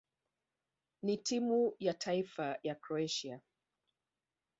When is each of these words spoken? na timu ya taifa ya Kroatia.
na 1.03 1.17
timu 1.17 1.75
ya 1.79 1.93
taifa 1.93 2.59
ya 2.63 2.75
Kroatia. 2.75 3.41